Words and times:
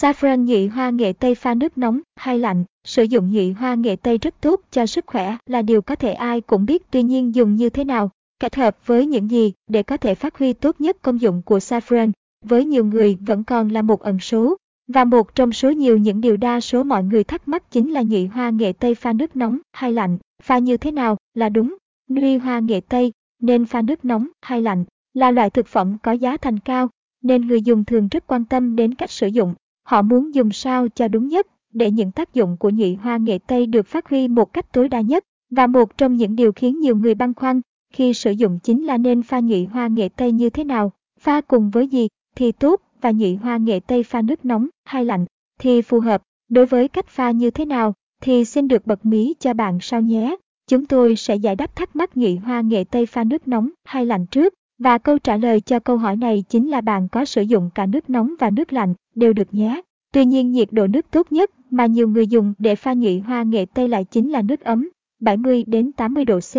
Saffron 0.00 0.44
nhị 0.44 0.66
hoa 0.66 0.90
nghệ 0.90 1.12
tây 1.12 1.34
pha 1.34 1.54
nước 1.54 1.78
nóng 1.78 2.00
hay 2.16 2.38
lạnh, 2.38 2.64
sử 2.84 3.02
dụng 3.02 3.30
nhị 3.30 3.52
hoa 3.52 3.74
nghệ 3.74 3.96
tây 3.96 4.18
rất 4.18 4.40
tốt 4.40 4.60
cho 4.70 4.86
sức 4.86 5.06
khỏe 5.06 5.36
là 5.46 5.62
điều 5.62 5.82
có 5.82 5.94
thể 5.94 6.12
ai 6.12 6.40
cũng 6.40 6.66
biết 6.66 6.82
tuy 6.90 7.02
nhiên 7.02 7.34
dùng 7.34 7.54
như 7.54 7.70
thế 7.70 7.84
nào, 7.84 8.10
kết 8.40 8.56
hợp 8.56 8.86
với 8.86 9.06
những 9.06 9.30
gì 9.30 9.52
để 9.66 9.82
có 9.82 9.96
thể 9.96 10.14
phát 10.14 10.38
huy 10.38 10.52
tốt 10.52 10.80
nhất 10.80 10.96
công 11.02 11.20
dụng 11.20 11.42
của 11.42 11.58
saffron, 11.58 12.10
với 12.44 12.64
nhiều 12.64 12.84
người 12.84 13.18
vẫn 13.20 13.44
còn 13.44 13.68
là 13.68 13.82
một 13.82 14.02
ẩn 14.02 14.18
số. 14.18 14.56
Và 14.88 15.04
một 15.04 15.34
trong 15.34 15.52
số 15.52 15.70
nhiều 15.70 15.98
những 15.98 16.20
điều 16.20 16.36
đa 16.36 16.60
số 16.60 16.82
mọi 16.82 17.04
người 17.04 17.24
thắc 17.24 17.48
mắc 17.48 17.70
chính 17.70 17.92
là 17.92 18.02
nhị 18.02 18.26
hoa 18.26 18.50
nghệ 18.50 18.72
tây 18.72 18.94
pha 18.94 19.12
nước 19.12 19.36
nóng 19.36 19.58
hay 19.72 19.92
lạnh, 19.92 20.18
pha 20.42 20.58
như 20.58 20.76
thế 20.76 20.90
nào 20.90 21.16
là 21.34 21.48
đúng. 21.48 21.76
Nuôi 22.10 22.38
hoa 22.38 22.58
nghệ 22.58 22.80
tây 22.80 23.12
nên 23.42 23.64
pha 23.64 23.82
nước 23.82 24.04
nóng 24.04 24.28
hay 24.42 24.62
lạnh 24.62 24.84
là 25.14 25.30
loại 25.30 25.50
thực 25.50 25.66
phẩm 25.66 25.96
có 26.02 26.12
giá 26.12 26.36
thành 26.36 26.58
cao, 26.58 26.88
nên 27.22 27.46
người 27.46 27.62
dùng 27.62 27.84
thường 27.84 28.08
rất 28.08 28.26
quan 28.26 28.44
tâm 28.44 28.76
đến 28.76 28.94
cách 28.94 29.10
sử 29.10 29.26
dụng. 29.26 29.54
Họ 29.84 30.02
muốn 30.02 30.34
dùng 30.34 30.50
sao 30.52 30.88
cho 30.88 31.08
đúng 31.08 31.28
nhất 31.28 31.46
để 31.72 31.90
những 31.90 32.12
tác 32.12 32.34
dụng 32.34 32.56
của 32.56 32.68
nhị 32.68 32.94
hoa 32.94 33.16
nghệ 33.16 33.38
tây 33.46 33.66
được 33.66 33.86
phát 33.86 34.08
huy 34.08 34.28
một 34.28 34.52
cách 34.52 34.72
tối 34.72 34.88
đa 34.88 35.00
nhất. 35.00 35.24
Và 35.50 35.66
một 35.66 35.98
trong 35.98 36.16
những 36.16 36.36
điều 36.36 36.52
khiến 36.52 36.80
nhiều 36.80 36.96
người 36.96 37.14
băn 37.14 37.34
khoăn 37.34 37.60
khi 37.92 38.14
sử 38.14 38.30
dụng 38.30 38.58
chính 38.62 38.84
là 38.84 38.98
nên 38.98 39.22
pha 39.22 39.38
nhị 39.38 39.64
hoa 39.64 39.86
nghệ 39.86 40.08
tây 40.08 40.32
như 40.32 40.50
thế 40.50 40.64
nào, 40.64 40.92
pha 41.20 41.40
cùng 41.40 41.70
với 41.70 41.88
gì 41.88 42.08
thì 42.36 42.52
tốt 42.52 42.80
và 43.00 43.10
nhị 43.10 43.34
hoa 43.34 43.56
nghệ 43.56 43.80
tây 43.80 44.02
pha 44.02 44.22
nước 44.22 44.44
nóng 44.44 44.68
hay 44.84 45.04
lạnh 45.04 45.24
thì 45.60 45.82
phù 45.82 46.00
hợp. 46.00 46.22
Đối 46.48 46.66
với 46.66 46.88
cách 46.88 47.08
pha 47.08 47.30
như 47.30 47.50
thế 47.50 47.64
nào 47.64 47.94
thì 48.22 48.44
xin 48.44 48.68
được 48.68 48.86
bật 48.86 49.06
mí 49.06 49.34
cho 49.40 49.54
bạn 49.54 49.78
sau 49.80 50.00
nhé. 50.00 50.36
Chúng 50.66 50.86
tôi 50.86 51.16
sẽ 51.16 51.36
giải 51.36 51.56
đáp 51.56 51.76
thắc 51.76 51.96
mắc 51.96 52.16
nhị 52.16 52.36
hoa 52.36 52.60
nghệ 52.60 52.84
tây 52.84 53.06
pha 53.06 53.24
nước 53.24 53.48
nóng 53.48 53.70
hay 53.84 54.06
lạnh 54.06 54.26
trước. 54.26 54.54
Và 54.78 54.98
câu 54.98 55.18
trả 55.18 55.36
lời 55.36 55.60
cho 55.60 55.78
câu 55.78 55.96
hỏi 55.96 56.16
này 56.16 56.44
chính 56.48 56.70
là 56.70 56.80
bạn 56.80 57.08
có 57.08 57.24
sử 57.24 57.42
dụng 57.42 57.70
cả 57.74 57.86
nước 57.86 58.10
nóng 58.10 58.34
và 58.38 58.50
nước 58.50 58.72
lạnh 58.72 58.94
đều 59.14 59.32
được 59.32 59.54
nhé. 59.54 59.80
Tuy 60.12 60.24
nhiên 60.24 60.52
nhiệt 60.52 60.68
độ 60.72 60.86
nước 60.86 61.10
tốt 61.10 61.32
nhất 61.32 61.50
mà 61.70 61.86
nhiều 61.86 62.08
người 62.08 62.26
dùng 62.26 62.54
để 62.58 62.74
pha 62.74 62.94
nhụy 62.94 63.18
hoa 63.18 63.42
nghệ 63.42 63.66
tây 63.74 63.88
lại 63.88 64.04
chính 64.04 64.30
là 64.30 64.42
nước 64.42 64.60
ấm, 64.60 64.88
70 65.20 65.64
đến 65.66 65.92
80 65.92 66.24
độ 66.24 66.40
C. 66.40 66.54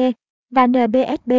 Và 0.52 0.68
NBSB, 0.68 1.32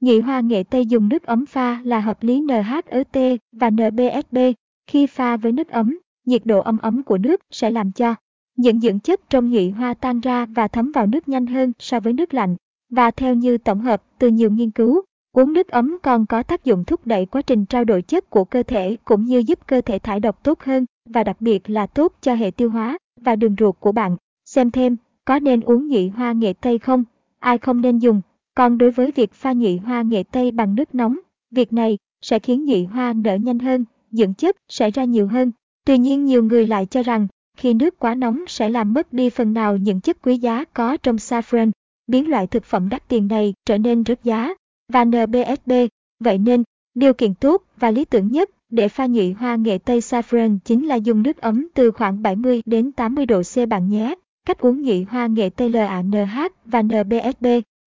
nhụy 0.00 0.20
hoa 0.20 0.40
nghệ 0.40 0.62
tây 0.62 0.86
dùng 0.86 1.08
nước 1.08 1.22
ấm 1.22 1.46
pha 1.46 1.80
là 1.84 2.00
hợp 2.00 2.22
lý 2.22 2.40
NHET 2.40 3.40
và 3.52 3.70
NBSB. 3.70 4.38
Khi 4.86 5.06
pha 5.06 5.36
với 5.36 5.52
nước 5.52 5.68
ấm, 5.68 5.98
nhiệt 6.26 6.46
độ 6.46 6.60
ấm 6.60 6.78
ấm 6.78 7.02
của 7.02 7.18
nước 7.18 7.40
sẽ 7.50 7.70
làm 7.70 7.92
cho 7.92 8.14
những 8.56 8.80
dưỡng 8.80 9.00
chất 9.00 9.20
trong 9.30 9.50
nhụy 9.50 9.70
hoa 9.70 9.94
tan 9.94 10.20
ra 10.20 10.46
và 10.46 10.68
thấm 10.68 10.92
vào 10.92 11.06
nước 11.06 11.28
nhanh 11.28 11.46
hơn 11.46 11.72
so 11.78 12.00
với 12.00 12.12
nước 12.12 12.34
lạnh. 12.34 12.56
Và 12.90 13.10
theo 13.10 13.34
như 13.34 13.58
tổng 13.58 13.80
hợp 13.80 14.02
từ 14.18 14.28
nhiều 14.28 14.50
nghiên 14.50 14.70
cứu, 14.70 15.02
Uống 15.34 15.52
nước 15.52 15.68
ấm 15.68 15.96
còn 16.02 16.26
có 16.26 16.42
tác 16.42 16.64
dụng 16.64 16.84
thúc 16.84 17.06
đẩy 17.06 17.26
quá 17.26 17.42
trình 17.42 17.66
trao 17.66 17.84
đổi 17.84 18.02
chất 18.02 18.30
của 18.30 18.44
cơ 18.44 18.62
thể 18.62 18.96
cũng 19.04 19.24
như 19.24 19.38
giúp 19.38 19.58
cơ 19.66 19.80
thể 19.80 19.98
thải 19.98 20.20
độc 20.20 20.42
tốt 20.42 20.60
hơn 20.60 20.86
và 21.10 21.24
đặc 21.24 21.40
biệt 21.40 21.70
là 21.70 21.86
tốt 21.86 22.12
cho 22.20 22.34
hệ 22.34 22.50
tiêu 22.50 22.70
hóa 22.70 22.98
và 23.20 23.36
đường 23.36 23.54
ruột 23.58 23.74
của 23.80 23.92
bạn. 23.92 24.16
Xem 24.44 24.70
thêm, 24.70 24.96
có 25.24 25.38
nên 25.38 25.60
uống 25.60 25.88
nhị 25.88 26.08
hoa 26.08 26.32
nghệ 26.32 26.52
tây 26.52 26.78
không? 26.78 27.04
Ai 27.38 27.58
không 27.58 27.80
nên 27.80 27.98
dùng? 27.98 28.20
Còn 28.54 28.78
đối 28.78 28.90
với 28.90 29.10
việc 29.10 29.32
pha 29.32 29.52
nhị 29.52 29.76
hoa 29.76 30.02
nghệ 30.02 30.22
tây 30.22 30.50
bằng 30.50 30.74
nước 30.74 30.94
nóng, 30.94 31.18
việc 31.50 31.72
này 31.72 31.98
sẽ 32.22 32.38
khiến 32.38 32.64
nhị 32.64 32.84
hoa 32.84 33.12
nở 33.12 33.34
nhanh 33.34 33.58
hơn, 33.58 33.84
dưỡng 34.10 34.34
chất 34.34 34.56
sẽ 34.68 34.90
ra 34.90 35.04
nhiều 35.04 35.26
hơn. 35.26 35.52
Tuy 35.86 35.98
nhiên 35.98 36.24
nhiều 36.24 36.44
người 36.44 36.66
lại 36.66 36.86
cho 36.86 37.02
rằng 37.02 37.28
khi 37.56 37.74
nước 37.74 37.98
quá 37.98 38.14
nóng 38.14 38.44
sẽ 38.48 38.68
làm 38.68 38.92
mất 38.92 39.12
đi 39.12 39.30
phần 39.30 39.52
nào 39.52 39.76
những 39.76 40.00
chất 40.00 40.22
quý 40.22 40.38
giá 40.38 40.64
có 40.64 40.96
trong 40.96 41.16
saffron, 41.16 41.70
biến 42.06 42.30
loại 42.30 42.46
thực 42.46 42.64
phẩm 42.64 42.88
đắt 42.88 43.08
tiền 43.08 43.28
này 43.28 43.54
trở 43.66 43.78
nên 43.78 44.04
rớt 44.04 44.24
giá 44.24 44.54
và 44.88 45.04
NBSB. 45.04 45.72
Vậy 46.20 46.38
nên, 46.38 46.62
điều 46.94 47.14
kiện 47.14 47.34
tốt 47.34 47.62
và 47.76 47.90
lý 47.90 48.04
tưởng 48.04 48.28
nhất 48.28 48.50
để 48.70 48.88
pha 48.88 49.06
nhụy 49.06 49.32
hoa 49.32 49.56
nghệ 49.56 49.78
tây 49.78 50.00
saffron 50.00 50.58
chính 50.64 50.86
là 50.86 50.94
dùng 50.94 51.22
nước 51.22 51.40
ấm 51.40 51.68
từ 51.74 51.90
khoảng 51.90 52.22
70 52.22 52.62
đến 52.66 52.92
80 52.92 53.26
độ 53.26 53.42
C 53.42 53.68
bạn 53.68 53.88
nhé. 53.88 54.14
Cách 54.46 54.58
uống 54.58 54.82
nhụy 54.82 55.06
hoa 55.10 55.26
nghệ 55.26 55.50
tây 55.50 55.70
LANH 55.70 56.52
và 56.64 56.82
NBSB, 56.82 57.46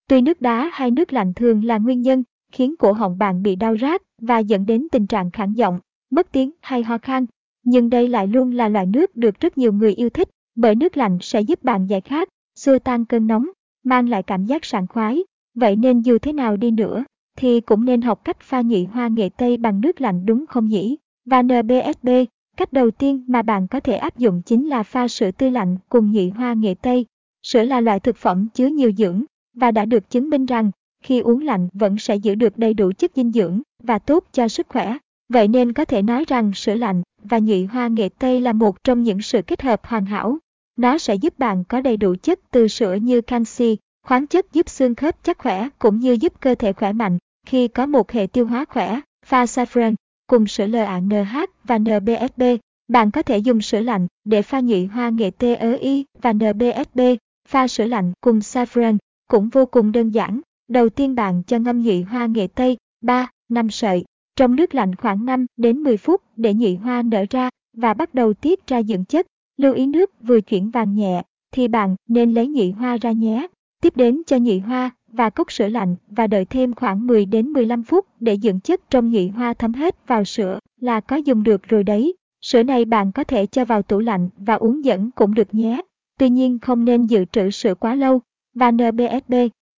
tuy 0.09 0.21
nước 0.21 0.41
đá 0.41 0.69
hay 0.73 0.91
nước 0.91 1.13
lạnh 1.13 1.33
thường 1.33 1.63
là 1.63 1.77
nguyên 1.77 2.01
nhân 2.01 2.23
khiến 2.51 2.75
cổ 2.79 2.91
họng 2.91 3.17
bạn 3.17 3.43
bị 3.43 3.55
đau 3.55 3.77
rát 3.77 4.01
và 4.21 4.39
dẫn 4.39 4.65
đến 4.65 4.87
tình 4.91 5.07
trạng 5.07 5.31
khản 5.31 5.53
giọng, 5.53 5.79
mất 6.11 6.31
tiếng 6.31 6.51
hay 6.61 6.83
ho 6.83 6.97
khan. 6.97 7.25
Nhưng 7.63 7.89
đây 7.89 8.07
lại 8.07 8.27
luôn 8.27 8.51
là 8.51 8.69
loại 8.69 8.85
nước 8.85 9.15
được 9.15 9.39
rất 9.39 9.57
nhiều 9.57 9.73
người 9.73 9.93
yêu 9.93 10.09
thích, 10.09 10.29
bởi 10.55 10.75
nước 10.75 10.97
lạnh 10.97 11.17
sẽ 11.21 11.41
giúp 11.41 11.63
bạn 11.63 11.85
giải 11.85 12.01
khát, 12.01 12.29
xua 12.55 12.79
tan 12.79 13.05
cơn 13.05 13.27
nóng, 13.27 13.47
mang 13.83 14.09
lại 14.09 14.23
cảm 14.23 14.45
giác 14.45 14.65
sảng 14.65 14.87
khoái 14.87 15.23
Vậy 15.59 15.75
nên 15.75 16.01
dù 16.01 16.17
thế 16.17 16.33
nào 16.33 16.57
đi 16.57 16.71
nữa, 16.71 17.03
thì 17.37 17.61
cũng 17.61 17.85
nên 17.85 18.01
học 18.01 18.25
cách 18.25 18.39
pha 18.39 18.61
nhị 18.61 18.85
hoa 18.85 19.07
nghệ 19.07 19.29
tây 19.37 19.57
bằng 19.57 19.81
nước 19.81 20.01
lạnh 20.01 20.25
đúng 20.25 20.45
không 20.49 20.65
nhỉ? 20.65 20.97
Và 21.25 21.41
NBSB, 21.41 22.09
cách 22.57 22.73
đầu 22.73 22.91
tiên 22.91 23.25
mà 23.27 23.41
bạn 23.41 23.67
có 23.67 23.79
thể 23.79 23.95
áp 23.95 24.17
dụng 24.17 24.41
chính 24.41 24.67
là 24.67 24.83
pha 24.83 25.07
sữa 25.07 25.31
tươi 25.31 25.51
lạnh 25.51 25.77
cùng 25.89 26.11
nhị 26.11 26.29
hoa 26.29 26.53
nghệ 26.53 26.73
tây. 26.81 27.05
Sữa 27.43 27.63
là 27.63 27.81
loại 27.81 27.99
thực 27.99 28.17
phẩm 28.17 28.47
chứa 28.53 28.67
nhiều 28.67 28.91
dưỡng 28.97 29.23
và 29.53 29.71
đã 29.71 29.85
được 29.85 30.09
chứng 30.09 30.29
minh 30.29 30.45
rằng 30.45 30.71
khi 31.03 31.19
uống 31.19 31.41
lạnh 31.41 31.67
vẫn 31.73 31.97
sẽ 31.97 32.15
giữ 32.15 32.35
được 32.35 32.57
đầy 32.57 32.73
đủ 32.73 32.91
chất 32.97 33.11
dinh 33.15 33.31
dưỡng 33.31 33.61
và 33.83 33.99
tốt 33.99 34.23
cho 34.31 34.47
sức 34.47 34.67
khỏe. 34.69 34.97
Vậy 35.29 35.47
nên 35.47 35.73
có 35.73 35.85
thể 35.85 36.01
nói 36.01 36.25
rằng 36.27 36.51
sữa 36.53 36.75
lạnh 36.75 37.01
và 37.23 37.37
nhị 37.37 37.65
hoa 37.65 37.87
nghệ 37.87 38.09
tây 38.19 38.41
là 38.41 38.53
một 38.53 38.83
trong 38.83 39.03
những 39.03 39.21
sự 39.21 39.41
kết 39.41 39.61
hợp 39.61 39.85
hoàn 39.85 40.05
hảo. 40.05 40.37
Nó 40.77 40.97
sẽ 40.97 41.15
giúp 41.15 41.39
bạn 41.39 41.63
có 41.63 41.81
đầy 41.81 41.97
đủ 41.97 42.15
chất 42.21 42.39
từ 42.51 42.67
sữa 42.67 42.93
như 42.93 43.21
canxi, 43.21 43.77
khoáng 44.07 44.27
chất 44.27 44.53
giúp 44.53 44.69
xương 44.69 44.95
khớp 44.95 45.23
chắc 45.23 45.37
khỏe 45.37 45.67
cũng 45.79 45.99
như 45.99 46.11
giúp 46.11 46.33
cơ 46.39 46.55
thể 46.55 46.73
khỏe 46.73 46.93
mạnh 46.93 47.17
khi 47.45 47.67
có 47.67 47.85
một 47.85 48.11
hệ 48.11 48.27
tiêu 48.27 48.47
hóa 48.47 48.65
khỏe. 48.69 48.99
Pha 49.25 49.45
saffron 49.45 49.95
cùng 50.27 50.47
sữa 50.47 50.67
LANH 50.67 51.35
và 51.63 51.77
NBSB. 51.77 52.43
Bạn 52.87 53.11
có 53.11 53.21
thể 53.21 53.37
dùng 53.37 53.61
sữa 53.61 53.79
lạnh 53.79 54.07
để 54.25 54.41
pha 54.41 54.59
nhụy 54.59 54.85
hoa 54.85 55.09
nghệ 55.09 55.31
TEI 55.31 56.05
và 56.21 56.33
NBSB. 56.33 56.99
Pha 57.47 57.67
sữa 57.67 57.85
lạnh 57.85 58.13
cùng 58.21 58.39
saffron 58.39 58.97
cũng 59.29 59.49
vô 59.49 59.65
cùng 59.65 59.91
đơn 59.91 60.09
giản. 60.09 60.41
Đầu 60.67 60.89
tiên 60.89 61.15
bạn 61.15 61.43
cho 61.47 61.59
ngâm 61.59 61.83
nhụy 61.83 62.01
hoa 62.01 62.25
nghệ 62.25 62.47
tây 62.47 62.77
3, 63.01 63.29
5 63.49 63.69
sợi 63.69 64.05
trong 64.35 64.55
nước 64.55 64.75
lạnh 64.75 64.95
khoảng 64.95 65.25
5 65.25 65.45
đến 65.57 65.77
10 65.77 65.97
phút 65.97 66.21
để 66.35 66.53
nhụy 66.53 66.75
hoa 66.75 67.01
nở 67.01 67.25
ra 67.29 67.49
và 67.77 67.93
bắt 67.93 68.13
đầu 68.13 68.33
tiết 68.33 68.67
ra 68.67 68.83
dưỡng 68.83 69.05
chất. 69.05 69.27
Lưu 69.57 69.73
ý 69.73 69.85
nước 69.85 70.11
vừa 70.21 70.41
chuyển 70.41 70.71
vàng 70.71 70.95
nhẹ 70.95 71.23
thì 71.53 71.67
bạn 71.67 71.95
nên 72.09 72.33
lấy 72.33 72.47
nhụy 72.47 72.71
hoa 72.71 72.97
ra 72.97 73.11
nhé. 73.11 73.47
Tiếp 73.87 73.97
đến 73.97 74.21
cho 74.27 74.37
nhị 74.37 74.59
hoa 74.59 74.91
và 75.07 75.29
cốc 75.29 75.51
sữa 75.51 75.67
lạnh 75.67 75.95
và 76.07 76.27
đợi 76.27 76.45
thêm 76.45 76.73
khoảng 76.73 77.07
10 77.07 77.25
đến 77.25 77.47
15 77.47 77.83
phút 77.83 78.05
để 78.19 78.37
dưỡng 78.37 78.59
chất 78.59 78.89
trong 78.89 79.09
nhị 79.09 79.27
hoa 79.27 79.53
thấm 79.53 79.73
hết 79.73 80.07
vào 80.07 80.23
sữa 80.23 80.59
là 80.79 80.99
có 80.99 81.15
dùng 81.15 81.43
được 81.43 81.63
rồi 81.63 81.83
đấy. 81.83 82.15
Sữa 82.41 82.63
này 82.63 82.85
bạn 82.85 83.11
có 83.11 83.23
thể 83.23 83.45
cho 83.45 83.65
vào 83.65 83.81
tủ 83.81 83.99
lạnh 83.99 84.29
và 84.37 84.53
uống 84.53 84.85
dẫn 84.85 85.11
cũng 85.11 85.33
được 85.33 85.53
nhé. 85.53 85.81
Tuy 86.19 86.29
nhiên 86.29 86.59
không 86.59 86.85
nên 86.85 87.05
dự 87.05 87.25
trữ 87.25 87.49
sữa 87.49 87.75
quá 87.75 87.95
lâu. 87.95 88.21
Và 88.55 88.71
NBSB, 88.71 89.33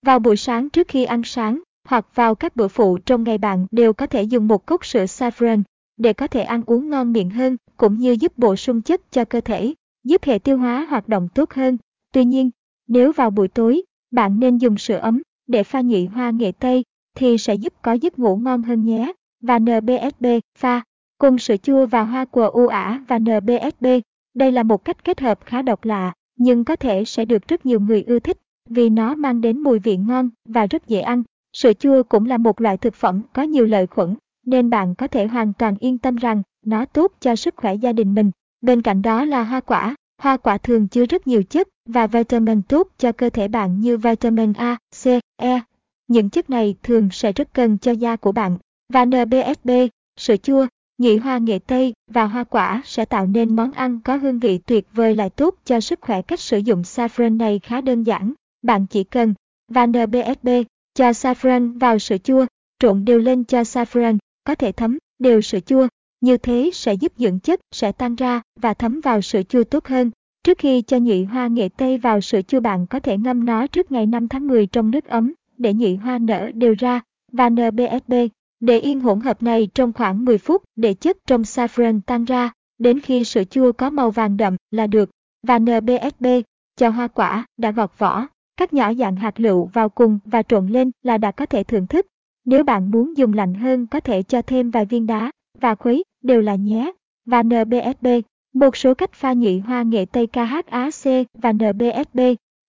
vào 0.05 0.19
buổi 0.19 0.37
sáng 0.37 0.69
trước 0.69 0.87
khi 0.87 1.03
ăn 1.03 1.21
sáng 1.23 1.61
hoặc 1.87 2.05
vào 2.15 2.35
các 2.35 2.55
bữa 2.55 2.67
phụ 2.67 2.97
trong 2.97 3.23
ngày 3.23 3.37
bạn 3.37 3.67
đều 3.71 3.93
có 3.93 4.05
thể 4.05 4.23
dùng 4.23 4.47
một 4.47 4.65
cốc 4.65 4.85
sữa 4.85 5.03
saffron 5.03 5.61
để 5.97 6.13
có 6.13 6.27
thể 6.27 6.41
ăn 6.41 6.61
uống 6.65 6.89
ngon 6.89 7.13
miệng 7.13 7.29
hơn 7.29 7.57
cũng 7.77 7.97
như 7.97 8.11
giúp 8.19 8.37
bổ 8.37 8.55
sung 8.55 8.81
chất 8.81 9.11
cho 9.11 9.25
cơ 9.25 9.41
thể, 9.41 9.73
giúp 10.03 10.23
hệ 10.23 10.39
tiêu 10.39 10.57
hóa 10.57 10.87
hoạt 10.89 11.07
động 11.07 11.27
tốt 11.35 11.53
hơn. 11.53 11.77
Tuy 12.13 12.25
nhiên, 12.25 12.49
nếu 12.87 13.11
vào 13.11 13.29
buổi 13.29 13.47
tối, 13.47 13.81
bạn 14.11 14.39
nên 14.39 14.57
dùng 14.57 14.77
sữa 14.77 14.97
ấm 14.97 15.21
để 15.47 15.63
pha 15.63 15.81
nhụy 15.81 16.05
hoa 16.05 16.29
nghệ 16.29 16.51
tây 16.51 16.83
thì 17.15 17.37
sẽ 17.37 17.55
giúp 17.55 17.73
có 17.81 17.93
giấc 17.93 18.19
ngủ 18.19 18.35
ngon 18.35 18.61
hơn 18.63 18.85
nhé. 18.85 19.13
Và 19.41 19.59
NBSB 19.59 20.25
pha 20.57 20.81
cùng 21.17 21.37
sữa 21.37 21.57
chua 21.57 21.85
và 21.85 22.03
hoa 22.03 22.25
quả 22.25 22.45
u 22.45 22.67
ả 22.67 23.03
và 23.07 23.19
NBSB. 23.19 23.85
Đây 24.33 24.51
là 24.51 24.63
một 24.63 24.85
cách 24.85 25.03
kết 25.03 25.21
hợp 25.21 25.39
khá 25.45 25.61
độc 25.61 25.85
lạ, 25.85 26.13
nhưng 26.37 26.65
có 26.65 26.75
thể 26.75 27.05
sẽ 27.05 27.25
được 27.25 27.47
rất 27.47 27.65
nhiều 27.65 27.79
người 27.79 28.03
ưa 28.03 28.19
thích 28.19 28.37
vì 28.69 28.89
nó 28.89 29.15
mang 29.15 29.41
đến 29.41 29.59
mùi 29.59 29.79
vị 29.79 29.97
ngon 29.97 30.29
và 30.45 30.65
rất 30.65 30.87
dễ 30.87 30.99
ăn. 30.99 31.23
Sữa 31.53 31.73
chua 31.73 32.03
cũng 32.03 32.25
là 32.25 32.37
một 32.37 32.61
loại 32.61 32.77
thực 32.77 32.93
phẩm 32.93 33.21
có 33.33 33.43
nhiều 33.43 33.65
lợi 33.65 33.87
khuẩn, 33.87 34.15
nên 34.45 34.69
bạn 34.69 34.95
có 34.95 35.07
thể 35.07 35.27
hoàn 35.27 35.53
toàn 35.53 35.75
yên 35.79 35.97
tâm 35.97 36.15
rằng 36.15 36.41
nó 36.65 36.85
tốt 36.85 37.11
cho 37.19 37.35
sức 37.35 37.53
khỏe 37.57 37.75
gia 37.75 37.93
đình 37.93 38.13
mình. 38.13 38.31
Bên 38.61 38.81
cạnh 38.81 39.01
đó 39.01 39.25
là 39.25 39.43
hoa 39.43 39.59
quả, 39.59 39.95
Hoa 40.19 40.37
quả 40.37 40.57
thường 40.57 40.87
chứa 40.87 41.05
rất 41.05 41.27
nhiều 41.27 41.43
chất 41.43 41.67
và 41.85 42.07
vitamin 42.07 42.61
tốt 42.61 42.87
cho 42.97 43.11
cơ 43.11 43.29
thể 43.29 43.47
bạn 43.47 43.79
như 43.79 43.97
vitamin 43.97 44.53
A, 44.53 44.77
C, 45.03 45.07
E. 45.37 45.61
Những 46.07 46.29
chất 46.29 46.49
này 46.49 46.75
thường 46.83 47.09
sẽ 47.11 47.31
rất 47.31 47.53
cần 47.53 47.77
cho 47.77 47.91
da 47.91 48.15
của 48.15 48.31
bạn. 48.31 48.57
Và 48.93 49.05
NBSB, 49.05 49.69
sữa 50.19 50.37
chua, 50.37 50.67
nhị 50.97 51.17
hoa 51.17 51.37
nghệ 51.37 51.59
tây 51.59 51.93
và 52.11 52.25
hoa 52.25 52.43
quả 52.43 52.81
sẽ 52.85 53.05
tạo 53.05 53.27
nên 53.27 53.55
món 53.55 53.71
ăn 53.71 53.99
có 53.99 54.15
hương 54.15 54.39
vị 54.39 54.57
tuyệt 54.57 54.87
vời 54.93 55.15
lại 55.15 55.29
tốt 55.29 55.55
cho 55.65 55.79
sức 55.79 56.01
khỏe. 56.01 56.21
Cách 56.21 56.39
sử 56.39 56.57
dụng 56.57 56.81
saffron 56.81 57.37
này 57.37 57.59
khá 57.63 57.81
đơn 57.81 58.03
giản. 58.03 58.33
Bạn 58.61 58.85
chỉ 58.85 59.03
cần 59.03 59.33
và 59.67 59.85
NBSB 59.85 60.49
cho 60.93 61.09
saffron 61.09 61.79
vào 61.79 61.99
sữa 61.99 62.17
chua, 62.17 62.45
trộn 62.79 63.05
đều 63.05 63.19
lên 63.19 63.43
cho 63.43 63.61
saffron, 63.61 64.17
có 64.43 64.55
thể 64.55 64.71
thấm 64.71 64.97
đều 65.19 65.41
sữa 65.41 65.59
chua 65.59 65.87
như 66.21 66.37
thế 66.37 66.69
sẽ 66.73 66.93
giúp 66.93 67.13
dưỡng 67.17 67.39
chất 67.39 67.59
sẽ 67.71 67.91
tan 67.91 68.15
ra 68.15 68.41
và 68.59 68.73
thấm 68.73 68.99
vào 69.01 69.21
sữa 69.21 69.41
chua 69.49 69.63
tốt 69.63 69.85
hơn. 69.87 70.11
Trước 70.43 70.57
khi 70.57 70.81
cho 70.81 70.99
nhụy 70.99 71.23
hoa 71.23 71.47
nghệ 71.47 71.69
tây 71.77 71.97
vào 71.97 72.21
sữa 72.21 72.41
chua 72.41 72.59
bạn 72.59 72.87
có 72.87 72.99
thể 72.99 73.17
ngâm 73.17 73.45
nó 73.45 73.67
trước 73.67 73.91
ngày 73.91 74.05
5 74.05 74.27
tháng 74.27 74.47
10 74.47 74.67
trong 74.67 74.91
nước 74.91 75.05
ấm 75.05 75.33
để 75.57 75.73
nhụy 75.73 75.95
hoa 75.95 76.17
nở 76.17 76.51
đều 76.53 76.75
ra 76.79 77.01
và 77.31 77.49
NBSB. 77.49 78.13
Để 78.59 78.79
yên 78.79 78.99
hỗn 78.99 79.19
hợp 79.19 79.43
này 79.43 79.67
trong 79.73 79.93
khoảng 79.93 80.25
10 80.25 80.37
phút 80.37 80.63
để 80.75 80.93
chất 80.93 81.17
trong 81.27 81.41
saffron 81.41 81.99
tan 82.05 82.25
ra 82.25 82.51
đến 82.79 82.99
khi 82.99 83.23
sữa 83.23 83.43
chua 83.43 83.71
có 83.71 83.89
màu 83.89 84.11
vàng 84.11 84.37
đậm 84.37 84.55
là 84.71 84.87
được. 84.87 85.09
Và 85.47 85.59
NBSB, 85.59 86.25
cho 86.77 86.89
hoa 86.89 87.07
quả, 87.07 87.45
đã 87.57 87.71
gọt 87.71 87.91
vỏ, 87.97 88.27
cắt 88.57 88.73
nhỏ 88.73 88.93
dạng 88.93 89.15
hạt 89.15 89.39
lựu 89.39 89.65
vào 89.65 89.89
cùng 89.89 90.19
và 90.25 90.43
trộn 90.43 90.67
lên 90.67 90.91
là 91.03 91.17
đã 91.17 91.31
có 91.31 91.45
thể 91.45 91.63
thưởng 91.63 91.87
thức. 91.87 92.05
Nếu 92.45 92.63
bạn 92.63 92.91
muốn 92.91 93.17
dùng 93.17 93.33
lạnh 93.33 93.53
hơn 93.53 93.87
có 93.87 93.99
thể 93.99 94.23
cho 94.23 94.41
thêm 94.41 94.71
vài 94.71 94.85
viên 94.85 95.07
đá 95.07 95.31
và 95.61 95.75
khuấy, 95.75 96.03
đều 96.23 96.41
là 96.41 96.55
nhé. 96.55 96.91
Và 97.25 97.43
NBSB, 97.43 98.07
một 98.53 98.77
số 98.77 98.93
cách 98.93 99.13
pha 99.13 99.33
nhụy 99.33 99.59
hoa 99.59 99.81
nghệ 99.81 100.05
tây 100.05 100.27
KHAC 100.27 101.27
và 101.33 101.51
NBSB. 101.51 102.19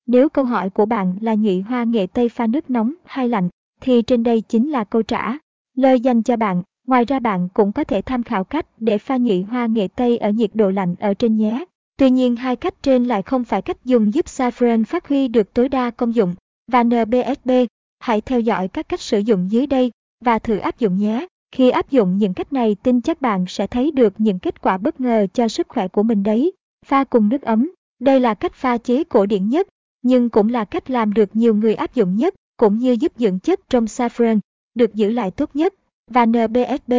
Nếu 0.07 0.29
câu 0.29 0.45
hỏi 0.45 0.71
của 0.71 0.87
bạn 0.87 1.17
là 1.21 1.35
nhụy 1.35 1.61
hoa 1.61 1.85
nghệ 1.85 2.07
tây 2.07 2.29
pha 2.29 2.47
nước 2.47 2.71
nóng 2.71 2.95
hay 3.05 3.29
lạnh, 3.29 3.49
thì 3.81 4.03
trên 4.03 4.23
đây 4.23 4.41
chính 4.41 4.71
là 4.71 4.85
câu 4.85 5.03
trả 5.03 5.39
lời 5.77 6.01
dành 6.01 6.23
cho 6.23 6.37
bạn. 6.37 6.63
Ngoài 6.87 7.05
ra 7.05 7.19
bạn 7.19 7.49
cũng 7.55 7.73
có 7.73 7.85
thể 7.85 8.03
tham 8.03 8.23
khảo 8.23 8.45
cách 8.45 8.67
để 8.79 8.99
pha 8.99 9.17
nhụy 9.17 9.43
hoa 9.43 9.67
nghệ 9.67 9.89
tây 9.89 10.19
ở 10.19 10.31
nhiệt 10.31 10.51
độ 10.55 10.71
lạnh 10.71 10.95
ở 11.01 11.15
trên 11.15 11.37
nhé. 11.37 11.65
Tuy 11.97 12.11
nhiên 12.11 12.37
hai 12.37 12.57
cách 12.57 12.75
trên 12.83 13.05
lại 13.05 13.23
không 13.23 13.45
phải 13.45 13.63
cách 13.63 13.85
dùng 13.85 14.15
giúp 14.15 14.27
saffron 14.27 14.85
phát 14.85 15.09
huy 15.09 15.29
được 15.29 15.55
tối 15.55 15.69
đa 15.69 15.91
công 15.91 16.15
dụng. 16.15 16.35
Và 16.73 16.83
NBSB, 16.83 17.51
hãy 17.99 18.21
theo 18.21 18.41
dõi 18.41 18.69
các 18.69 18.89
cách 18.89 19.01
sử 19.01 19.19
dụng 19.19 19.51
dưới 19.51 19.67
đây 19.67 19.91
và 20.25 20.39
thử 20.39 20.57
áp 20.57 20.79
dụng 20.79 20.99
nhé. 20.99 21.27
Khi 21.53 21.71
áp 21.71 21.91
dụng 21.91 22.19
những 22.19 22.35
cách 22.35 22.53
này 22.53 22.77
tin 22.83 23.01
chắc 23.01 23.21
bạn 23.21 23.45
sẽ 23.49 23.67
thấy 23.67 23.91
được 23.91 24.15
những 24.19 24.39
kết 24.39 24.63
quả 24.63 24.79
bất 24.79 25.01
ngờ 25.01 25.27
cho 25.33 25.49
sức 25.49 25.69
khỏe 25.69 25.89
của 25.89 26.03
mình 26.03 26.23
đấy. 26.23 26.53
Pha 26.87 27.05
cùng 27.05 27.29
nước 27.29 27.43
ấm. 27.43 27.71
Đây 28.01 28.21
là 28.21 28.35
cách 28.35 28.55
pha 28.55 28.79
chế 28.79 29.05
cổ 29.05 29.27
điển 29.27 29.49
nhất, 29.49 29.69
nhưng 30.03 30.29
cũng 30.29 30.49
là 30.49 30.65
cách 30.65 30.91
làm 30.91 31.13
được 31.13 31.37
nhiều 31.37 31.55
người 31.55 31.75
áp 31.75 31.95
dụng 31.95 32.17
nhất, 32.17 32.35
cũng 32.57 32.79
như 32.79 32.97
giúp 33.01 33.13
dưỡng 33.17 33.39
chất 33.39 33.61
trong 33.69 33.85
saffron 33.85 34.39
được 34.75 34.95
giữ 34.95 35.11
lại 35.11 35.31
tốt 35.31 35.51
nhất. 35.55 35.75
Và 36.11 36.27
NBSB, 36.27 36.93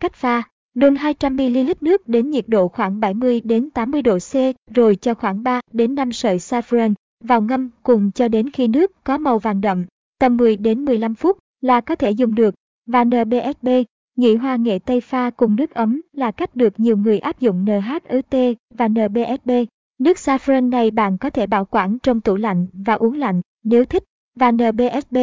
cách 0.00 0.14
pha. 0.14 0.42
Đun 0.74 0.94
200ml 0.94 1.74
nước 1.80 2.08
đến 2.08 2.30
nhiệt 2.30 2.48
độ 2.48 2.68
khoảng 2.68 3.00
70 3.00 3.40
đến 3.40 3.70
80 3.70 4.02
độ 4.02 4.18
C, 4.18 4.34
rồi 4.74 4.96
cho 4.96 5.14
khoảng 5.14 5.42
3 5.42 5.60
đến 5.72 5.94
5 5.94 6.12
sợi 6.12 6.36
saffron 6.36 6.94
vào 7.24 7.42
ngâm 7.42 7.70
cùng 7.82 8.10
cho 8.12 8.28
đến 8.28 8.50
khi 8.50 8.68
nước 8.68 9.04
có 9.04 9.18
màu 9.18 9.38
vàng 9.38 9.60
đậm. 9.60 9.84
Tầm 10.18 10.36
10 10.36 10.56
đến 10.56 10.84
15 10.84 11.14
phút 11.14 11.38
là 11.60 11.80
có 11.80 11.94
thể 11.94 12.10
dùng 12.10 12.34
được. 12.34 12.54
Và 12.86 13.04
NBSB, 13.04 13.68
nhị 14.16 14.34
hoa 14.34 14.56
nghệ 14.56 14.78
tây 14.78 15.00
pha 15.00 15.30
cùng 15.30 15.56
nước 15.56 15.74
ấm 15.74 16.00
là 16.12 16.30
cách 16.30 16.56
được 16.56 16.80
nhiều 16.80 16.96
người 16.96 17.18
áp 17.18 17.40
dụng 17.40 17.64
NHT 17.64 18.36
và 18.74 18.88
NBSB. 18.88 19.50
Nước 19.98 20.16
saffron 20.16 20.68
này 20.68 20.90
bạn 20.90 21.18
có 21.18 21.30
thể 21.30 21.46
bảo 21.46 21.64
quản 21.64 21.98
trong 21.98 22.20
tủ 22.20 22.36
lạnh 22.36 22.66
và 22.72 22.94
uống 22.94 23.18
lạnh 23.18 23.40
nếu 23.64 23.84
thích. 23.84 24.04
Và 24.34 24.50
NBSB, 24.50 25.16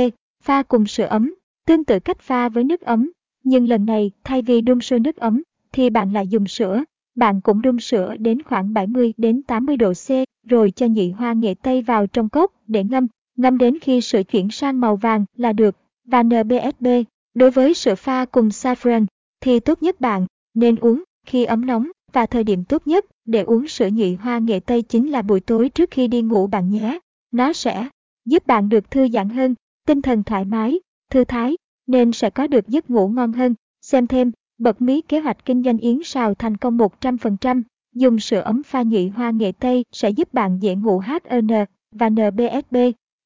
pha 0.44 0.64
cùng 0.64 0.86
sữa 0.86 1.06
ấm, 1.06 1.36
tương 1.68 1.84
tự 1.84 2.00
cách 2.00 2.20
pha 2.20 2.50
với 2.50 2.64
nước 2.64 2.82
ấm 2.82 3.12
nhưng 3.44 3.70
lần 3.70 3.86
này 3.86 4.12
thay 4.24 4.42
vì 4.42 4.62
đun 4.62 4.80
sôi 4.80 5.00
nước 5.00 5.18
ấm 5.18 5.44
thì 5.72 5.90
bạn 5.90 6.14
lại 6.14 6.28
dùng 6.28 6.48
sữa. 6.48 6.84
Bạn 7.16 7.42
cũng 7.42 7.62
đun 7.62 7.80
sữa 7.80 8.16
đến 8.20 8.42
khoảng 8.42 8.74
70 8.74 9.14
đến 9.18 9.44
80 9.44 9.78
độ 9.78 9.94
C 9.94 10.10
rồi 10.48 10.72
cho 10.72 10.86
nhị 10.86 11.12
hoa 11.12 11.34
nghệ 11.34 11.54
tây 11.62 11.82
vào 11.82 12.08
trong 12.08 12.30
cốc 12.30 12.52
để 12.68 12.84
ngâm, 12.84 13.08
ngâm 13.38 13.58
đến 13.58 13.80
khi 13.80 14.02
sữa 14.02 14.24
chuyển 14.24 14.50
sang 14.50 14.80
màu 14.80 14.96
vàng 14.96 15.26
là 15.36 15.54
được. 15.54 15.76
Và 16.06 16.24
NBSB, 16.24 16.88
đối 17.34 17.52
với 17.52 17.74
sữa 17.74 17.96
pha 17.96 18.26
cùng 18.26 18.48
saffron 18.48 19.06
thì 19.42 19.60
tốt 19.60 19.84
nhất 19.84 20.02
bạn 20.02 20.26
nên 20.54 20.76
uống 20.76 21.04
khi 21.26 21.46
ấm 21.46 21.66
nóng 21.66 21.88
và 22.14 22.26
thời 22.26 22.44
điểm 22.44 22.64
tốt 22.64 22.88
nhất 22.88 23.06
để 23.26 23.42
uống 23.42 23.68
sữa 23.68 23.90
nhụy 23.94 24.16
hoa 24.16 24.40
nghệ 24.40 24.60
tây 24.60 24.82
chính 24.82 25.12
là 25.12 25.22
buổi 25.22 25.40
tối 25.40 25.70
trước 25.70 25.92
khi 25.92 26.08
đi 26.08 26.22
ngủ 26.22 26.48
bạn 26.48 26.70
nhé. 26.70 27.00
Nó 27.32 27.54
sẽ 27.54 27.88
giúp 28.26 28.48
bạn 28.48 28.70
được 28.70 28.92
thư 28.92 29.08
giãn 29.08 29.30
hơn, 29.30 29.56
tinh 29.88 30.02
thần 30.02 30.24
thoải 30.24 30.46
mái, 30.46 30.80
thư 31.10 31.24
thái 31.24 31.56
nên 31.88 32.12
sẽ 32.12 32.30
có 32.30 32.48
được 32.48 32.68
giấc 32.68 32.90
ngủ 32.90 33.08
ngon 33.08 33.34
hơn. 33.34 33.56
Xem 33.82 34.08
thêm, 34.08 34.32
bật 34.58 34.82
mí 34.82 35.02
kế 35.02 35.20
hoạch 35.20 35.46
kinh 35.46 35.64
doanh 35.64 35.78
yến 35.78 36.00
xào 36.04 36.34
thành 36.34 36.58
công 36.58 36.78
100%, 36.78 37.62
dùng 37.96 38.20
sữa 38.20 38.40
ấm 38.40 38.64
pha 38.64 38.84
nhụy 38.84 39.10
hoa 39.10 39.32
nghệ 39.32 39.52
tây 39.52 39.86
sẽ 39.92 40.10
giúp 40.10 40.34
bạn 40.34 40.60
dễ 40.62 40.76
ngủ 40.76 41.00
HN 41.00 41.48
và 41.92 42.10
NBSB, 42.10 42.76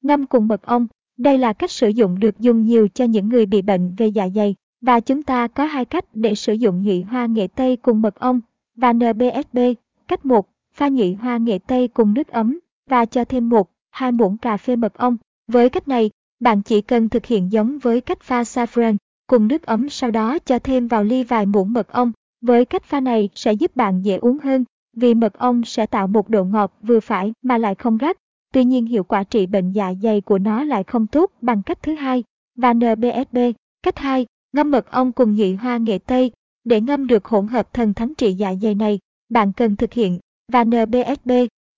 ngâm 0.01 0.25
cùng 0.25 0.47
mật 0.47 0.61
ong. 0.61 0.87
Đây 1.17 1.37
là 1.37 1.53
cách 1.53 1.71
sử 1.71 1.89
dụng 1.89 2.19
được 2.19 2.39
dùng 2.39 2.65
nhiều 2.65 2.87
cho 2.93 3.05
những 3.05 3.29
người 3.29 3.45
bị 3.45 3.61
bệnh 3.61 3.95
về 3.97 4.07
dạ 4.07 4.29
dày. 4.35 4.55
Và 4.81 4.99
chúng 4.99 5.23
ta 5.23 5.47
có 5.47 5.65
hai 5.65 5.85
cách 5.85 6.05
để 6.13 6.35
sử 6.35 6.53
dụng 6.53 6.83
nhụy 6.83 7.01
hoa 7.01 7.25
nghệ 7.25 7.47
tây 7.47 7.75
cùng 7.75 8.01
mật 8.01 8.15
ong 8.15 8.41
và 8.75 8.93
NBSB. 8.93 9.57
Cách 10.07 10.25
1, 10.25 10.49
pha 10.73 10.89
nhụy 10.89 11.13
hoa 11.13 11.37
nghệ 11.37 11.59
tây 11.67 11.87
cùng 11.87 12.13
nước 12.13 12.27
ấm 12.27 12.59
và 12.89 13.05
cho 13.05 13.25
thêm 13.25 13.49
1, 13.49 13.69
2 13.89 14.11
muỗng 14.11 14.37
cà 14.37 14.57
phê 14.57 14.75
mật 14.75 14.93
ong. 14.93 15.17
Với 15.47 15.69
cách 15.69 15.87
này, 15.87 16.11
bạn 16.39 16.61
chỉ 16.61 16.81
cần 16.81 17.09
thực 17.09 17.25
hiện 17.25 17.51
giống 17.51 17.79
với 17.79 18.01
cách 18.01 18.21
pha 18.21 18.41
saffron, 18.41 18.95
cùng 19.27 19.47
nước 19.47 19.63
ấm 19.65 19.89
sau 19.89 20.11
đó 20.11 20.39
cho 20.39 20.59
thêm 20.59 20.87
vào 20.87 21.03
ly 21.03 21.23
vài 21.23 21.45
muỗng 21.45 21.73
mật 21.73 21.87
ong. 21.87 22.11
Với 22.41 22.65
cách 22.65 22.83
pha 22.83 22.99
này 22.99 23.29
sẽ 23.35 23.53
giúp 23.53 23.75
bạn 23.75 24.01
dễ 24.05 24.17
uống 24.17 24.37
hơn, 24.39 24.65
vì 24.93 25.13
mật 25.13 25.33
ong 25.33 25.63
sẽ 25.65 25.85
tạo 25.85 26.07
một 26.07 26.29
độ 26.29 26.43
ngọt 26.43 26.73
vừa 26.81 26.99
phải 26.99 27.33
mà 27.41 27.57
lại 27.57 27.75
không 27.75 27.97
gắt. 27.97 28.17
Tuy 28.53 28.63
nhiên 28.63 28.85
hiệu 28.85 29.03
quả 29.03 29.23
trị 29.23 29.45
bệnh 29.45 29.71
dạ 29.71 29.93
dày 30.03 30.21
của 30.21 30.37
nó 30.37 30.63
lại 30.63 30.83
không 30.83 31.07
tốt 31.07 31.31
bằng 31.41 31.61
cách 31.61 31.79
thứ 31.81 31.95
hai. 31.95 32.23
Và 32.55 32.73
NBSB, 32.73 33.37
cách 33.83 33.97
2, 33.97 34.25
ngâm 34.53 34.71
mật 34.71 34.91
ong 34.91 35.11
cùng 35.11 35.35
nhụy 35.35 35.55
hoa 35.55 35.77
nghệ 35.77 35.97
tây. 35.97 36.31
Để 36.63 36.81
ngâm 36.81 37.07
được 37.07 37.25
hỗn 37.25 37.47
hợp 37.47 37.73
thần 37.73 37.93
thánh 37.93 38.13
trị 38.15 38.33
dạ 38.33 38.55
dày 38.61 38.75
này, 38.75 38.99
bạn 39.29 39.53
cần 39.53 39.75
thực 39.75 39.93
hiện 39.93 40.19
và 40.51 40.63
NBSB 40.63 41.31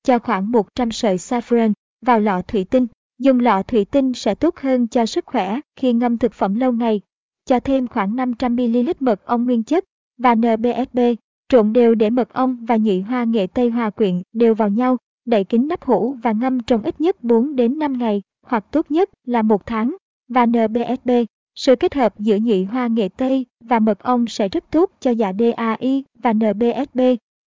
cho 0.04 0.20
khoảng 0.20 0.52
100 0.52 0.92
sợi 0.92 1.16
saffron 1.16 1.74
vào 2.06 2.20
lọ 2.20 2.42
thủy 2.42 2.64
tinh 2.64 2.88
Dùng 3.20 3.40
lọ 3.40 3.64
thủy 3.64 3.86
tinh 3.86 4.14
sẽ 4.14 4.36
tốt 4.36 4.58
hơn 4.58 4.88
cho 4.88 5.06
sức 5.06 5.26
khỏe 5.26 5.60
khi 5.76 5.94
ngâm 5.94 6.18
thực 6.18 6.34
phẩm 6.34 6.56
lâu 6.56 6.72
ngày. 6.72 7.02
Cho 7.46 7.60
thêm 7.60 7.88
khoảng 7.88 8.16
500ml 8.16 8.94
mật 9.00 9.26
ong 9.26 9.46
nguyên 9.46 9.64
chất 9.64 9.84
và 10.18 10.36
NBSB. 10.36 11.00
Trộn 11.50 11.74
đều 11.74 11.96
để 11.96 12.10
mật 12.10 12.34
ong 12.34 12.66
và 12.66 12.78
nhụy 12.78 13.02
hoa 13.02 13.24
nghệ 13.24 13.48
tây 13.48 13.70
hòa 13.70 13.90
quyện 13.90 14.22
đều 14.34 14.56
vào 14.56 14.70
nhau, 14.70 14.98
đậy 15.30 15.44
kín 15.44 15.68
nắp 15.68 15.84
hũ 15.84 16.16
và 16.24 16.32
ngâm 16.32 16.60
trong 16.60 16.84
ít 16.84 17.02
nhất 17.02 17.24
4 17.24 17.56
đến 17.56 17.80
5 17.80 17.98
ngày, 17.98 18.22
hoặc 18.46 18.66
tốt 18.72 18.92
nhất 18.92 19.10
là 19.26 19.42
một 19.42 19.66
tháng. 19.66 19.96
Và 20.28 20.46
NBSB, 20.46 21.10
sự 21.56 21.76
kết 21.76 21.94
hợp 21.94 22.20
giữa 22.20 22.38
nhụy 22.42 22.64
hoa 22.64 22.88
nghệ 22.88 23.10
tây 23.18 23.46
và 23.64 23.80
mật 23.80 24.00
ong 24.00 24.28
sẽ 24.28 24.50
rất 24.50 24.72
tốt 24.72 24.92
cho 25.00 25.12
dạ 25.12 25.34
DAI 25.40 26.04
và 26.20 26.34
NBSB. 26.34 27.02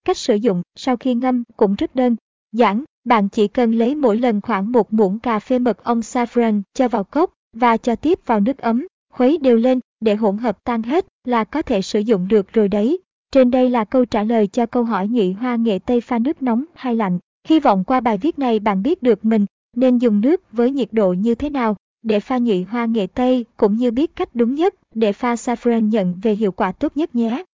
Cách 0.05 0.17
sử 0.17 0.35
dụng 0.35 0.63
sau 0.77 0.97
khi 0.97 1.15
ngâm 1.15 1.45
cũng 1.57 1.75
rất 1.75 1.95
đơn 1.95 2.17
giản, 2.53 2.85
bạn 3.05 3.29
chỉ 3.29 3.49
cần 3.49 3.73
lấy 3.73 3.95
mỗi 3.95 4.19
lần 4.19 4.41
khoảng 4.41 4.73
một 4.73 4.93
muỗng 4.93 5.19
cà 5.19 5.39
phê 5.39 5.59
mật 5.59 5.85
ong 5.85 6.01
saffron 6.01 6.63
cho 6.75 6.89
vào 6.89 7.05
cốc 7.05 7.33
và 7.53 7.77
cho 7.77 7.97
tiếp 7.97 8.19
vào 8.27 8.41
nước 8.41 8.59
ấm, 8.59 8.87
khuấy 9.13 9.39
đều 9.39 9.57
lên 9.57 9.81
để 10.01 10.15
hỗn 10.15 10.39
hợp 10.39 10.65
tan 10.65 10.83
hết 10.83 11.07
là 11.25 11.45
có 11.45 11.63
thể 11.63 11.83
sử 11.83 12.01
dụng 12.01 12.29
được 12.29 12.53
rồi 12.53 12.69
đấy. 12.69 12.99
Trên 13.33 13.51
đây 13.51 13.71
là 13.71 13.85
câu 13.85 14.05
trả 14.05 14.23
lời 14.23 14.47
cho 14.47 14.67
câu 14.67 14.85
hỏi 14.85 15.09
nhụy 15.09 15.33
hoa 15.33 15.57
nghệ 15.57 15.79
tây 15.79 16.01
pha 16.01 16.19
nước 16.19 16.43
nóng 16.43 16.65
hay 16.75 16.97
lạnh. 16.97 17.19
Hy 17.49 17.61
vọng 17.61 17.85
qua 17.85 18.01
bài 18.01 18.19
viết 18.19 18.39
này 18.39 18.59
bạn 18.59 18.83
biết 18.83 19.03
được 19.03 19.25
mình 19.25 19.47
nên 19.77 19.99
dùng 19.99 20.21
nước 20.21 20.53
với 20.53 20.71
nhiệt 20.71 20.89
độ 20.93 21.13
như 21.13 21.35
thế 21.35 21.51
nào 21.51 21.77
để 22.03 22.21
pha 22.21 22.39
nhụy 22.39 22.63
hoa 22.63 22.85
nghệ 22.85 23.07
tây 23.07 23.45
cũng 23.57 23.77
như 23.77 23.91
biết 23.91 24.17
cách 24.17 24.29
đúng 24.35 24.55
nhất 24.55 24.75
để 24.95 25.13
pha 25.13 25.35
saffron 25.35 25.89
nhận 25.89 26.15
về 26.23 26.35
hiệu 26.35 26.53
quả 26.53 26.73
tốt 26.73 26.93
nhất 26.97 27.15
nhé. 27.15 27.45